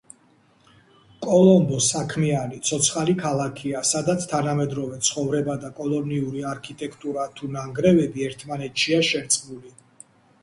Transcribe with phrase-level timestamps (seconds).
[1.25, 9.75] კოლომბო საქმიანი, ცოცხალი ქალაქია, სადაც თანამედროვე ცხოვრება და კოლონიური არქიტექტურა თუ ნანგრევები ერთმანეთშია შერწყმული.